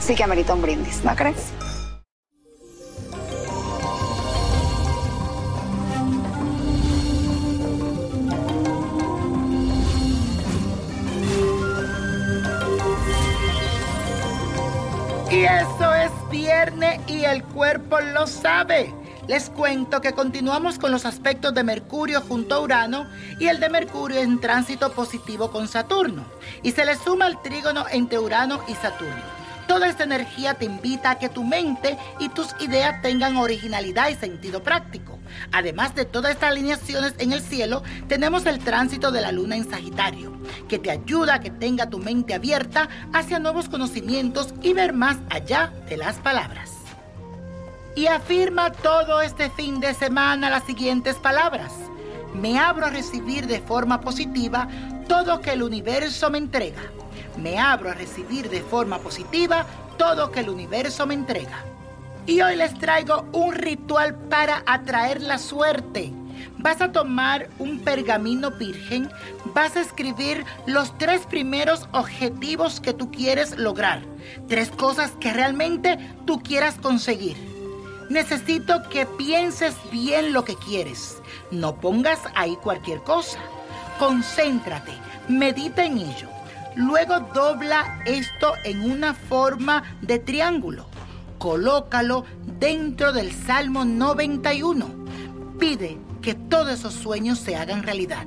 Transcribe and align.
sí 0.00 0.14
que 0.14 0.24
amerita 0.24 0.54
un 0.54 0.62
brindis, 0.62 1.04
¿no 1.04 1.14
crees? 1.14 1.52
Y 15.30 15.44
eso 15.44 15.94
es 15.94 16.10
viernes 16.28 17.00
y 17.06 17.24
el 17.24 17.44
cuerpo 17.44 18.00
lo 18.00 18.26
sabe. 18.26 18.92
Les 19.28 19.48
cuento 19.48 20.00
que 20.00 20.12
continuamos 20.12 20.76
con 20.76 20.90
los 20.90 21.06
aspectos 21.06 21.54
de 21.54 21.62
Mercurio 21.62 22.20
junto 22.20 22.56
a 22.56 22.60
Urano 22.60 23.06
y 23.38 23.46
el 23.46 23.60
de 23.60 23.68
Mercurio 23.68 24.18
en 24.18 24.40
tránsito 24.40 24.90
positivo 24.90 25.52
con 25.52 25.68
Saturno. 25.68 26.24
Y 26.64 26.72
se 26.72 26.84
le 26.84 26.96
suma 26.96 27.28
el 27.28 27.40
trígono 27.40 27.84
entre 27.92 28.18
Urano 28.18 28.60
y 28.66 28.74
Saturno. 28.74 29.39
Toda 29.70 29.86
esta 29.86 30.02
energía 30.02 30.54
te 30.54 30.64
invita 30.64 31.12
a 31.12 31.18
que 31.20 31.28
tu 31.28 31.44
mente 31.44 31.96
y 32.18 32.28
tus 32.28 32.48
ideas 32.58 33.00
tengan 33.02 33.36
originalidad 33.36 34.08
y 34.08 34.16
sentido 34.16 34.64
práctico. 34.64 35.20
Además 35.52 35.94
de 35.94 36.04
todas 36.04 36.32
estas 36.32 36.50
alineaciones 36.50 37.14
en 37.18 37.32
el 37.32 37.40
cielo, 37.40 37.84
tenemos 38.08 38.46
el 38.46 38.58
tránsito 38.58 39.12
de 39.12 39.20
la 39.20 39.30
luna 39.30 39.54
en 39.54 39.70
Sagitario, 39.70 40.32
que 40.68 40.80
te 40.80 40.90
ayuda 40.90 41.34
a 41.34 41.40
que 41.40 41.52
tenga 41.52 41.88
tu 41.88 41.98
mente 41.98 42.34
abierta 42.34 42.88
hacia 43.12 43.38
nuevos 43.38 43.68
conocimientos 43.68 44.52
y 44.60 44.72
ver 44.72 44.92
más 44.92 45.18
allá 45.30 45.72
de 45.88 45.98
las 45.98 46.16
palabras. 46.16 46.72
Y 47.94 48.08
afirma 48.08 48.72
todo 48.72 49.20
este 49.20 49.50
fin 49.50 49.78
de 49.78 49.94
semana 49.94 50.50
las 50.50 50.64
siguientes 50.64 51.14
palabras. 51.14 51.70
Me 52.34 52.58
abro 52.58 52.86
a 52.86 52.90
recibir 52.90 53.46
de 53.46 53.60
forma 53.60 54.00
positiva 54.00 54.66
todo 55.06 55.40
que 55.40 55.52
el 55.52 55.62
universo 55.62 56.28
me 56.28 56.38
entrega. 56.38 56.82
Me 57.36 57.58
abro 57.58 57.90
a 57.90 57.94
recibir 57.94 58.50
de 58.50 58.60
forma 58.60 58.98
positiva 58.98 59.66
todo 59.96 60.30
que 60.30 60.40
el 60.40 60.50
universo 60.50 61.06
me 61.06 61.14
entrega. 61.14 61.64
Y 62.26 62.40
hoy 62.42 62.56
les 62.56 62.74
traigo 62.78 63.26
un 63.32 63.54
ritual 63.54 64.14
para 64.14 64.62
atraer 64.66 65.20
la 65.20 65.38
suerte. 65.38 66.12
Vas 66.58 66.80
a 66.80 66.92
tomar 66.92 67.48
un 67.58 67.80
pergamino 67.80 68.50
virgen, 68.50 69.10
vas 69.54 69.76
a 69.76 69.80
escribir 69.80 70.44
los 70.66 70.96
tres 70.98 71.26
primeros 71.26 71.86
objetivos 71.92 72.80
que 72.80 72.94
tú 72.94 73.10
quieres 73.10 73.58
lograr, 73.58 74.02
tres 74.48 74.70
cosas 74.70 75.12
que 75.20 75.32
realmente 75.32 75.98
tú 76.26 76.42
quieras 76.42 76.76
conseguir. 76.76 77.36
Necesito 78.10 78.82
que 78.88 79.06
pienses 79.06 79.74
bien 79.92 80.32
lo 80.32 80.44
que 80.44 80.56
quieres. 80.56 81.22
No 81.50 81.76
pongas 81.76 82.20
ahí 82.34 82.56
cualquier 82.56 83.02
cosa. 83.02 83.38
Concéntrate, 83.98 84.92
medita 85.28 85.84
en 85.84 85.98
ello. 85.98 86.39
Luego 86.80 87.20
dobla 87.34 88.00
esto 88.06 88.54
en 88.64 88.90
una 88.90 89.12
forma 89.12 89.82
de 90.00 90.18
triángulo. 90.18 90.86
Colócalo 91.38 92.24
dentro 92.58 93.12
del 93.12 93.32
Salmo 93.32 93.84
91. 93.84 94.86
Pide 95.58 95.98
que 96.22 96.34
todos 96.34 96.70
esos 96.70 96.94
sueños 96.94 97.38
se 97.38 97.54
hagan 97.54 97.82
realidad. 97.82 98.24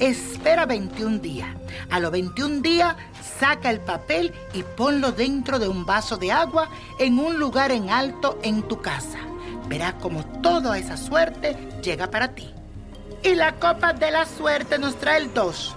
Espera 0.00 0.66
21 0.66 1.18
días. 1.18 1.48
A 1.88 2.00
los 2.00 2.10
21 2.10 2.62
días 2.62 2.96
saca 3.38 3.70
el 3.70 3.78
papel 3.78 4.34
y 4.52 4.64
ponlo 4.64 5.12
dentro 5.12 5.60
de 5.60 5.68
un 5.68 5.86
vaso 5.86 6.16
de 6.16 6.32
agua 6.32 6.70
en 6.98 7.20
un 7.20 7.38
lugar 7.38 7.70
en 7.70 7.90
alto 7.90 8.40
en 8.42 8.64
tu 8.64 8.82
casa. 8.82 9.20
Verás 9.68 9.94
como 10.02 10.24
toda 10.42 10.76
esa 10.78 10.96
suerte 10.96 11.56
llega 11.80 12.10
para 12.10 12.34
ti. 12.34 12.52
Y 13.22 13.36
la 13.36 13.54
copa 13.54 13.92
de 13.92 14.10
la 14.10 14.26
suerte 14.26 14.80
nos 14.80 14.96
trae 14.96 15.18
el 15.18 15.32
2. 15.32 15.76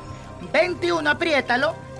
21, 0.52 1.08
apriétalo. 1.08 1.87